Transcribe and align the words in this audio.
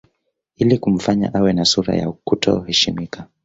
Ili 0.55 0.77
kumfanya 0.77 1.33
awe 1.33 1.53
na 1.53 1.65
sura 1.65 1.95
ya 1.95 2.11
kuto 2.11 2.59
heshimika 2.61 3.27